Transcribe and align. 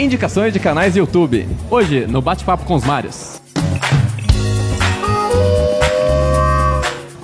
Indicações 0.00 0.50
de 0.50 0.58
canais 0.58 0.96
YouTube. 0.96 1.46
Hoje, 1.70 2.06
no 2.06 2.22
Bate-Papo 2.22 2.64
com 2.64 2.74
os 2.74 2.82
Mários. 2.82 3.38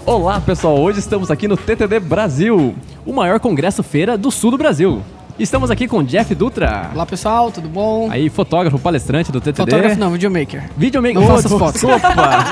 Olá 0.05 0.39
pessoal, 0.43 0.79
hoje 0.79 0.99
estamos 0.99 1.31
aqui 1.31 1.49
no 1.49 1.57
TTD 1.57 1.99
Brasil, 1.99 2.75
o 3.07 3.15
maior 3.15 3.41
congresso 3.41 3.83
feira 3.83 4.19
do 4.19 4.31
sul 4.31 4.51
do 4.51 4.59
Brasil. 4.59 5.03
Estamos 5.39 5.71
aqui 5.71 5.89
com 5.89 6.03
Jeff 6.03 6.35
Dutra. 6.35 6.91
Olá 6.93 7.07
pessoal, 7.07 7.51
tudo 7.51 7.67
bom? 7.67 8.11
Aí, 8.11 8.29
fotógrafo, 8.29 8.79
palestrante 8.79 9.33
do 9.33 9.41
TTD. 9.41 9.71
Fotógrafo 9.71 9.99
não, 9.99 10.11
videomaker. 10.11 10.65
Videomaker. 10.77 11.19
Não 11.19 11.29
faço 11.29 11.47
as 11.47 11.59
fotos. 11.59 11.83
Opa! 11.83 12.45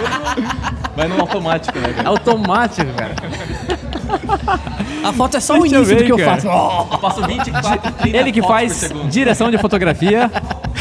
Vai 0.96 1.06
no 1.06 1.20
automático, 1.20 1.78
né? 1.78 1.92
cara? 1.94 2.08
Automático, 2.08 2.92
cara. 2.94 3.14
A 5.02 5.12
foto 5.12 5.36
é 5.36 5.40
só 5.40 5.58
o 5.58 5.66
início 5.66 5.96
do 5.96 6.04
que 6.04 6.12
eu 6.12 6.18
faço. 6.18 6.46
Eu 6.46 6.98
passo 6.98 7.26
24, 7.26 7.92
30 7.92 8.16
Ele 8.16 8.32
que 8.32 8.42
faz 8.42 8.92
direção 9.10 9.50
de 9.50 9.58
fotografia. 9.58 10.30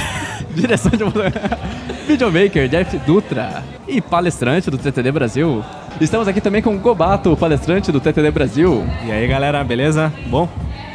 direção 0.55 0.91
de 0.91 1.03
fotografia. 1.03 1.59
Videomaker, 2.07 2.67
Jeff 2.67 2.97
Dutra. 2.99 3.63
E 3.87 4.01
palestrante 4.01 4.69
do 4.71 4.77
TTD 4.77 5.11
Brasil. 5.11 5.63
Estamos 5.99 6.27
aqui 6.27 6.41
também 6.41 6.61
com 6.61 6.75
o 6.75 6.79
Gobato, 6.79 7.35
palestrante 7.37 7.91
do 7.91 7.99
TTD 7.99 8.31
Brasil. 8.31 8.85
E 9.05 9.11
aí, 9.11 9.27
galera, 9.27 9.63
beleza? 9.63 10.11
Bom? 10.27 10.47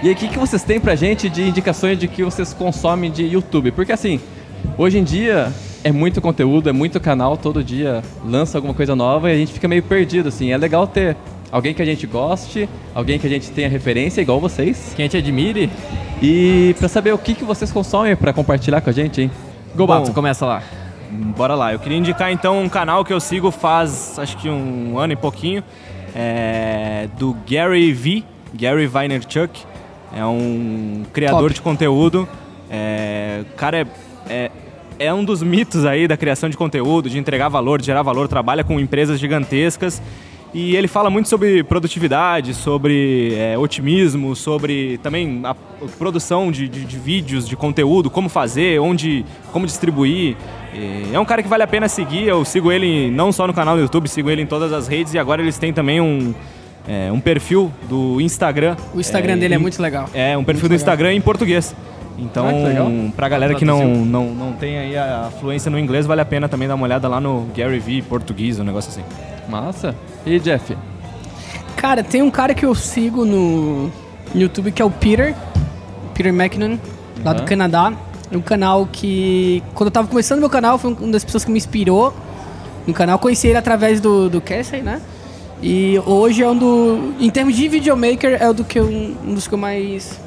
E 0.02 0.09
aí, 0.09 0.14
o 0.14 0.16
que, 0.16 0.28
que 0.28 0.39
vocês 0.39 0.62
têm 0.62 0.80
pra 0.80 0.95
gente 0.95 1.28
de 1.28 1.42
indicações 1.42 1.98
de 1.98 2.09
que 2.09 2.23
vocês 2.23 2.52
consomem 2.52 3.11
de 3.11 3.25
YouTube? 3.25 3.73
Porque 3.73 3.92
assim, 3.92 4.20
hoje 4.77 4.98
em 4.98 5.05
dia 5.05 5.52
é 5.84 5.92
muito 5.92 6.20
conteúdo, 6.20 6.69
é 6.69 6.73
muito 6.73 7.00
canal, 7.00 7.36
todo 7.36 7.62
dia 7.62 8.02
lança 8.25 8.59
alguma 8.59 8.75
coisa 8.75 8.95
nova 8.95 9.30
e 9.30 9.34
a 9.34 9.36
gente 9.36 9.52
fica 9.52 9.69
meio 9.69 9.83
perdido, 9.83 10.28
assim. 10.28 10.52
É 10.52 10.56
legal 10.56 10.86
ter 10.86 11.16
alguém 11.51 11.75
que 11.75 11.83
a 11.83 11.84
gente 11.84 12.07
goste, 12.07 12.69
alguém 12.95 13.19
que 13.19 13.27
a 13.27 13.30
gente 13.30 13.51
tenha 13.51 13.69
referência, 13.69 14.20
igual 14.20 14.41
vocês. 14.41 14.93
Quem 14.97 15.09
te 15.09 15.16
admire, 15.16 15.70
E 16.23 16.75
pra 16.79 16.89
saber 16.89 17.12
o 17.12 17.19
que, 17.19 17.34
que 17.34 17.45
vocês 17.45 17.70
consomem 17.70 18.16
pra 18.16 18.33
compartilhar 18.33 18.80
com 18.80 18.91
a 18.91 18.93
gente, 18.93 19.23
hein? 19.23 19.30
Gobato, 19.75 20.12
começa 20.12 20.45
lá. 20.45 20.62
Bora 21.11 21.55
lá. 21.55 21.73
Eu 21.73 21.79
queria 21.79 21.97
indicar 21.97 22.30
então 22.33 22.61
um 22.61 22.69
canal 22.69 23.05
que 23.05 23.12
eu 23.12 23.20
sigo 23.20 23.50
faz 23.50 24.19
acho 24.19 24.37
que 24.37 24.48
um 24.48 24.98
ano 24.98 25.12
e 25.12 25.17
pouquinho. 25.17 25.62
É 26.14 27.09
do 27.19 27.37
Gary 27.48 27.92
V, 27.92 28.25
Gary 28.55 28.87
Vaynerchuk. 28.87 29.62
É 30.15 30.25
um 30.25 31.05
criador 31.12 31.42
Top. 31.42 31.55
de 31.55 31.62
conteúdo. 31.62 32.28
É, 32.70 33.42
o 33.42 33.56
cara 33.56 33.78
é, 33.78 33.87
é, 34.28 34.50
é 34.98 35.15
um 35.15 35.25
dos 35.25 35.42
mitos 35.42 35.84
aí 35.84 36.09
da 36.09 36.17
criação 36.17 36.48
de 36.48 36.56
conteúdo, 36.56 37.09
de 37.09 37.19
entregar 37.19 37.48
valor, 37.48 37.81
de 37.81 37.87
gerar 37.87 38.03
valor. 38.03 38.27
Trabalha 38.27 38.65
com 38.65 38.81
empresas 38.81 39.20
gigantescas. 39.20 40.03
E 40.54 40.74
ele 40.74 40.88
fala 40.88 41.10
muito 41.10 41.28
sobre 41.28 41.62
produtividade, 41.62 42.54
sobre 42.54 43.34
é, 43.36 43.58
otimismo, 43.58 44.34
sobre 44.34 44.98
também 45.02 45.42
a 45.44 45.54
produção 45.98 46.50
de, 46.50 46.66
de- 46.66 46.84
de 46.86 46.96
vídeos, 46.98 47.46
de 47.46 47.54
conteúdo, 47.54 48.08
como 48.08 48.28
fazer, 48.30 48.80
onde, 48.80 49.26
como 49.52 49.66
distribuir. 49.66 50.36
É 51.12 51.19
um 51.20 51.24
cara 51.24 51.42
que 51.42 51.48
vale 51.48 51.62
a 51.62 51.66
pena 51.66 51.86
seguir. 51.88 52.24
Eu 52.28 52.44
sigo 52.46 52.72
ele 52.72 53.10
não 53.10 53.30
só 53.30 53.46
no 53.46 53.52
canal 53.52 53.76
do 53.76 53.82
YouTube, 53.82 54.08
sigo 54.08 54.30
ele 54.30 54.41
em 54.42 54.46
todas 54.46 54.72
as 54.72 54.88
redes 54.88 55.12
e 55.12 55.19
agora 55.19 55.42
eles 55.42 55.58
têm 55.58 55.72
também 55.72 56.00
um, 56.00 56.32
é, 56.86 57.12
um 57.12 57.20
perfil 57.20 57.70
do 57.88 58.19
Instagram. 58.20 58.74
O 58.94 59.00
Instagram 59.00 59.36
dele 59.36 59.54
é 59.54 59.58
muito 59.58 59.80
legal. 59.82 60.08
É, 60.14 60.36
um 60.36 60.44
perfil 60.44 60.62
Muito 60.62 60.70
do 60.70 60.72
legal. 60.72 60.76
Instagram 60.76 61.12
em 61.14 61.20
português. 61.20 61.74
Então, 62.19 62.48
Ah, 62.48 62.69
legal. 62.69 62.91
pra 63.14 63.28
galera 63.28 63.54
que 63.54 63.64
não, 63.64 63.84
não, 64.04 64.34
não 64.34 64.52
tem 64.52 64.76
aí 64.78 64.96
a 64.96 65.30
fluência 65.38 65.70
no 65.70 65.78
inglês, 65.78 66.04
vale 66.06 66.20
a 66.20 66.24
pena 66.24 66.48
também 66.48 66.66
dar 66.66 66.74
uma 66.74 66.84
olhada 66.84 67.06
lá 67.06 67.20
no 67.20 67.46
Gary 67.56 67.78
V 67.78 68.02
português, 68.08 68.58
um 68.58 68.64
negócio 68.64 68.91
assim. 68.91 69.02
Massa. 69.48 69.94
E 70.27 70.38
Jeff? 70.38 70.77
Cara, 71.77 72.02
tem 72.02 72.22
um 72.22 72.30
cara 72.30 72.54
que 72.54 72.64
eu 72.64 72.74
sigo 72.74 73.24
no 73.24 73.91
YouTube 74.34 74.72
que 74.72 74.82
é 74.82 74.84
o 74.84 74.91
Peter, 74.91 75.34
Peter 76.14 76.32
McKinnon, 76.32 76.78
lá 77.24 77.32
do. 77.32 77.44
Canadá. 77.44 77.92
É 78.30 78.36
um 78.36 78.42
canal 78.42 78.86
que, 78.91 79.62
quando 79.74 79.86
eu 79.86 79.91
tava 79.91 80.06
começando 80.06 80.41
meu 80.41 80.50
canal, 80.50 80.76
foi 80.76 80.92
uma 80.92 81.12
das 81.12 81.24
pessoas 81.24 81.44
que 81.44 81.50
me 81.50 81.56
inspirou 81.56 82.12
no 82.86 82.92
canal. 82.92 83.19
Conheci 83.19 83.48
ele 83.48 83.56
através 83.56 84.00
do, 84.00 84.28
do 84.28 84.41
Casey, 84.41 84.82
né? 84.82 85.00
E 85.62 85.98
hoje 86.04 86.42
é 86.42 86.48
um 86.48 86.56
do. 86.56 87.14
Em 87.19 87.31
termos 87.31 87.56
de 87.56 87.69
videomaker, 87.69 88.37
é 88.41 88.48
o 88.48 88.53
do 88.53 88.64
que 88.64 88.78
eu, 88.78 88.87
um 88.87 89.34
dos 89.34 89.48
que 89.48 89.54
eu 89.54 89.58
mais, 89.58 90.20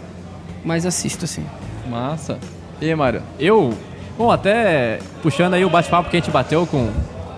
mais 0.66 0.86
assisto, 0.86 1.26
assim. 1.26 1.46
Massa. 1.90 2.40
E 2.82 2.86
aí, 2.86 2.96
Mário? 2.96 3.22
Eu, 3.40 3.74
bom, 4.18 4.32
até 4.32 5.00
puxando 5.22 5.54
aí 5.54 5.64
o 5.64 5.70
bate-papo 5.70 6.10
que 6.10 6.18
a 6.18 6.20
gente 6.20 6.32
bateu 6.32 6.66
com, 6.66 6.90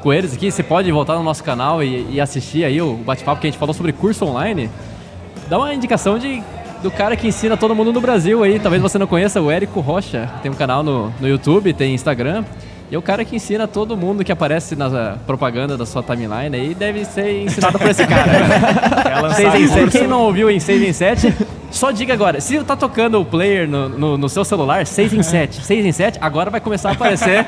com 0.03 0.11
eles 0.11 0.33
aqui, 0.33 0.51
você 0.51 0.61
pode 0.61 0.91
voltar 0.91 1.15
no 1.15 1.23
nosso 1.23 1.41
canal 1.41 1.81
e, 1.81 2.05
e 2.11 2.19
assistir 2.19 2.65
aí 2.65 2.81
o 2.81 2.95
bate-papo 2.95 3.39
que 3.39 3.47
a 3.47 3.49
gente 3.49 3.57
falou 3.57 3.73
sobre 3.73 3.93
curso 3.93 4.25
online. 4.25 4.69
Dá 5.47 5.57
uma 5.57 5.73
indicação 5.73 6.19
de, 6.19 6.43
do 6.83 6.91
cara 6.91 7.15
que 7.15 7.25
ensina 7.25 7.55
todo 7.55 7.73
mundo 7.73 7.93
no 7.93 8.01
Brasil 8.01 8.43
aí. 8.43 8.59
Talvez 8.59 8.81
você 8.81 8.97
não 8.97 9.07
conheça, 9.07 9.41
o 9.41 9.49
Érico 9.49 9.79
Rocha. 9.79 10.29
Tem 10.41 10.51
um 10.51 10.55
canal 10.55 10.83
no, 10.83 11.09
no 11.21 11.27
YouTube, 11.27 11.71
tem 11.73 11.95
Instagram. 11.95 12.43
E 12.91 12.95
é 12.95 12.97
o 12.97 13.01
cara 13.01 13.23
que 13.23 13.37
ensina 13.37 13.65
todo 13.65 13.95
mundo 13.95 14.25
que 14.25 14.31
aparece 14.31 14.75
na 14.75 15.17
propaganda 15.25 15.77
da 15.77 15.85
sua 15.85 16.03
timeline 16.03 16.53
aí 16.53 16.75
deve 16.75 17.05
ser 17.05 17.41
ensinado 17.41 17.79
por 17.79 17.89
esse 17.89 18.05
cara. 18.05 18.29
Ela 19.09 19.33
6 19.33 19.55
em 19.55 19.67
sabe 19.67 19.83
7. 19.85 19.97
Quem 19.99 20.07
não 20.07 20.23
ouviu 20.23 20.51
em 20.51 20.59
6 20.59 20.81
em 20.81 20.91
7, 20.91 21.33
só 21.83 21.91
diga 21.91 22.13
agora. 22.13 22.39
Se 22.39 22.63
tá 22.63 22.77
tocando 22.77 23.19
o 23.19 23.25
player 23.25 23.67
no, 23.67 23.89
no, 23.89 24.17
no 24.17 24.29
seu 24.29 24.45
celular, 24.45 24.87
6 24.87 25.13
em 25.15 25.21
7. 25.21 25.65
6 25.65 25.83
em 25.85 25.91
7, 25.91 26.17
agora 26.21 26.49
vai 26.49 26.61
começar 26.61 26.89
a 26.89 26.91
aparecer. 26.93 27.45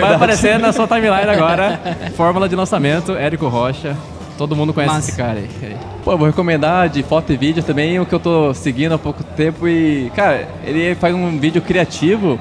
vai 0.00 0.14
aparecer 0.14 0.60
na 0.60 0.72
sua 0.72 0.86
timeline 0.86 1.28
agora. 1.28 1.80
Fórmula 2.16 2.48
de 2.48 2.54
lançamento, 2.54 3.16
Érico 3.16 3.48
Rocha. 3.48 3.96
Todo 4.36 4.54
mundo 4.54 4.72
conhece 4.72 4.94
Massa. 4.94 5.08
esse 5.08 5.18
cara 5.18 5.40
aí. 5.40 5.76
Pô, 6.04 6.16
vou 6.16 6.28
recomendar 6.28 6.88
de 6.88 7.02
foto 7.02 7.32
e 7.32 7.36
vídeo 7.36 7.60
também 7.60 7.98
o 7.98 8.06
que 8.06 8.14
eu 8.14 8.20
tô 8.20 8.54
seguindo 8.54 8.92
há 8.92 8.98
pouco 8.98 9.24
tempo 9.24 9.66
e, 9.66 10.08
cara, 10.14 10.46
ele 10.62 10.94
faz 10.94 11.12
um 11.12 11.36
vídeo 11.40 11.60
criativo, 11.60 12.38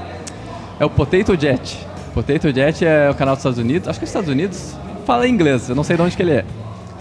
é 0.79 0.85
o 0.85 0.89
Potato 0.91 1.35
Jet. 1.35 1.79
Potato 2.13 2.53
Jet 2.53 2.85
é 2.85 3.09
o 3.09 3.15
canal 3.15 3.33
dos 3.33 3.39
Estados 3.39 3.57
Unidos, 3.57 3.87
acho 3.87 3.97
que 3.97 4.03
é 4.03 4.05
dos 4.05 4.09
Estados 4.09 4.29
Unidos, 4.29 4.75
fala 5.07 5.27
inglês, 5.27 5.67
eu 5.67 5.75
não 5.75 5.83
sei 5.83 5.95
de 5.95 6.03
onde 6.03 6.15
que 6.15 6.21
ele 6.21 6.33
é. 6.33 6.45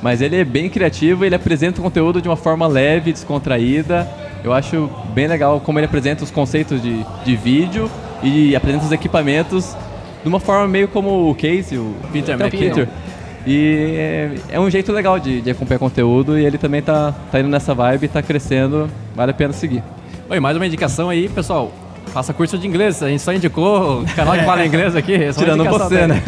Mas 0.02 0.20
ele 0.20 0.36
é 0.36 0.44
bem 0.44 0.68
criativo, 0.68 1.24
ele 1.24 1.34
apresenta 1.34 1.80
o 1.80 1.82
conteúdo 1.82 2.20
de 2.20 2.28
uma 2.28 2.36
forma 2.36 2.66
leve, 2.66 3.12
descontraída. 3.12 4.08
Eu 4.44 4.52
acho 4.52 4.90
bem 5.14 5.26
legal 5.26 5.60
como 5.60 5.78
ele 5.78 5.86
apresenta 5.86 6.22
os 6.22 6.30
conceitos 6.30 6.82
de, 6.82 7.04
de 7.24 7.36
vídeo 7.36 7.90
e 8.22 8.54
apresenta 8.54 8.84
os 8.84 8.92
equipamentos 8.92 9.74
de 10.22 10.28
uma 10.28 10.40
forma 10.40 10.68
meio 10.68 10.88
como 10.88 11.30
o 11.30 11.34
Casey, 11.34 11.78
o 11.78 11.94
Peter. 12.12 12.36
Peter. 12.50 12.88
E 13.46 13.94
é, 13.96 14.34
é 14.50 14.60
um 14.60 14.68
jeito 14.68 14.92
legal 14.92 15.20
de, 15.20 15.40
de 15.40 15.50
acompanhar 15.50 15.78
conteúdo 15.78 16.36
e 16.38 16.44
ele 16.44 16.58
também 16.58 16.82
tá, 16.82 17.14
tá 17.30 17.38
indo 17.38 17.48
nessa 17.48 17.72
vibe, 17.74 18.08
tá 18.08 18.20
crescendo, 18.20 18.90
vale 19.14 19.30
a 19.30 19.34
pena 19.34 19.52
seguir. 19.52 19.82
Oi, 20.28 20.40
mais 20.40 20.56
uma 20.56 20.66
indicação 20.66 21.08
aí, 21.08 21.28
pessoal. 21.28 21.72
Faça 22.16 22.32
curso 22.32 22.56
de 22.56 22.66
inglês. 22.66 23.02
A 23.02 23.10
gente 23.10 23.20
só 23.20 23.30
indicou 23.30 24.00
o 24.00 24.06
canal 24.14 24.32
que 24.38 24.42
fala 24.42 24.64
inglês 24.64 24.96
aqui. 24.96 25.12
é 25.22 25.30
Tirando 25.32 25.62
você, 25.64 26.06
né? 26.06 26.22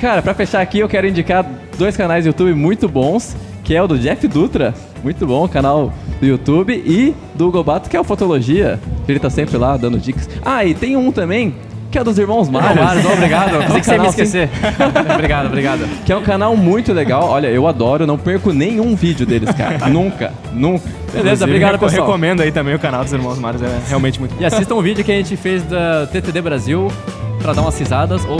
Cara, 0.00 0.22
pra 0.22 0.32
fechar 0.32 0.62
aqui, 0.62 0.78
eu 0.78 0.88
quero 0.88 1.06
indicar 1.06 1.44
dois 1.76 1.94
canais 1.94 2.24
do 2.24 2.28
YouTube 2.28 2.54
muito 2.54 2.88
bons, 2.88 3.36
que 3.62 3.74
é 3.74 3.82
o 3.82 3.86
do 3.86 3.98
Jeff 3.98 4.26
Dutra, 4.26 4.72
muito 5.04 5.26
bom, 5.26 5.46
canal 5.46 5.92
do 6.18 6.26
YouTube, 6.26 6.72
e 6.72 7.14
do 7.34 7.50
Gobato, 7.50 7.90
que 7.90 7.98
é 7.98 8.00
o 8.00 8.04
Fotologia, 8.04 8.80
ele 9.06 9.18
tá 9.18 9.28
sempre 9.28 9.58
lá 9.58 9.76
dando 9.76 9.98
dicas. 9.98 10.26
Ah, 10.42 10.64
e 10.64 10.72
tem 10.72 10.96
um 10.96 11.12
também, 11.12 11.54
que 11.90 11.98
é 11.98 12.04
dos 12.04 12.18
Irmãos 12.18 12.48
Mários. 12.48 12.84
Mário, 12.84 13.12
obrigado. 13.12 13.58
Pensei 13.66 13.80
que 13.80 13.86
você 13.86 13.92
ia 13.92 13.98
me 14.02 14.08
esquecer. 14.08 14.50
obrigado, 15.14 15.46
obrigado. 15.46 15.88
Que 16.04 16.12
é 16.12 16.16
um 16.16 16.22
canal 16.22 16.56
muito 16.56 16.92
legal. 16.92 17.24
Olha, 17.28 17.48
eu 17.48 17.66
adoro, 17.66 18.06
não 18.06 18.18
perco 18.18 18.52
nenhum 18.52 18.94
vídeo 18.94 19.24
deles, 19.26 19.50
cara. 19.52 19.78
nunca, 19.88 20.32
nunca. 20.52 20.84
Beleza, 20.84 21.18
Inclusive, 21.18 21.44
obrigado, 21.44 21.72
reco- 21.72 21.86
pessoal. 21.86 22.06
Recomendo 22.06 22.42
aí 22.42 22.52
também 22.52 22.74
o 22.74 22.78
canal 22.78 23.02
dos 23.02 23.12
Irmãos 23.12 23.38
Mários, 23.38 23.62
é 23.62 23.80
realmente 23.88 24.20
muito 24.20 24.34
bom. 24.34 24.42
E 24.42 24.44
assistam 24.44 24.74
um 24.74 24.82
vídeo 24.82 25.04
que 25.04 25.12
a 25.12 25.16
gente 25.16 25.36
fez 25.36 25.62
da 25.62 26.06
TTD 26.06 26.42
Brasil 26.42 26.92
pra 27.40 27.52
dar 27.52 27.62
umas 27.62 27.78
risadas 27.78 28.24
ou 28.26 28.38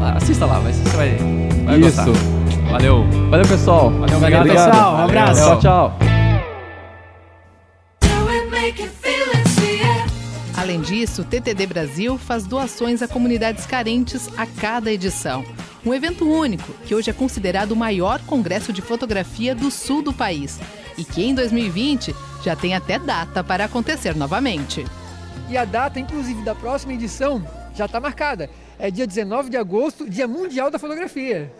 ah, 0.00 0.14
assista 0.16 0.46
lá, 0.46 0.58
vai, 0.58 0.72
você 0.72 0.96
vai, 0.96 1.16
vai 1.64 1.78
Isso. 1.80 2.04
gostar. 2.04 2.42
Valeu. 2.70 3.04
Valeu, 3.30 3.46
pessoal. 3.46 3.90
Valeu, 3.90 4.18
Valeu, 4.18 4.38
obrigado. 4.38 4.66
pessoal. 4.68 4.94
Um 4.94 5.04
abraço. 5.04 5.42
Tchau, 5.42 5.60
tchau. 5.60 5.98
Além 10.62 10.80
disso, 10.80 11.22
o 11.22 11.24
TTD 11.24 11.66
Brasil 11.66 12.16
faz 12.16 12.44
doações 12.44 13.02
a 13.02 13.08
comunidades 13.08 13.66
carentes 13.66 14.30
a 14.38 14.46
cada 14.46 14.92
edição. 14.92 15.44
Um 15.84 15.92
evento 15.92 16.24
único, 16.24 16.72
que 16.86 16.94
hoje 16.94 17.10
é 17.10 17.12
considerado 17.12 17.72
o 17.72 17.76
maior 17.76 18.20
congresso 18.26 18.72
de 18.72 18.80
fotografia 18.80 19.56
do 19.56 19.72
sul 19.72 20.02
do 20.02 20.12
país. 20.12 20.60
E 20.96 21.04
que 21.04 21.24
em 21.24 21.34
2020 21.34 22.14
já 22.44 22.54
tem 22.54 22.76
até 22.76 22.96
data 22.96 23.42
para 23.42 23.64
acontecer 23.64 24.14
novamente. 24.14 24.86
E 25.50 25.56
a 25.56 25.64
data, 25.64 25.98
inclusive, 25.98 26.44
da 26.44 26.54
próxima 26.54 26.92
edição 26.92 27.44
já 27.74 27.86
está 27.86 27.98
marcada. 27.98 28.48
É 28.78 28.88
dia 28.88 29.04
19 29.04 29.50
de 29.50 29.56
agosto, 29.56 30.08
Dia 30.08 30.28
Mundial 30.28 30.70
da 30.70 30.78
Fotografia. 30.78 31.52